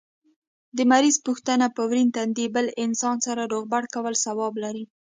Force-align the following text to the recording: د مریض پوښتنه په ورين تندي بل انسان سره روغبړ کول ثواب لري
د 0.77 0.79
مریض 0.91 1.15
پوښتنه 1.27 1.65
په 1.75 1.81
ورين 1.89 2.09
تندي 2.15 2.45
بل 2.55 2.65
انسان 2.85 3.17
سره 3.25 3.49
روغبړ 3.53 3.83
کول 3.93 4.15
ثواب 4.25 4.53
لري 4.63 4.85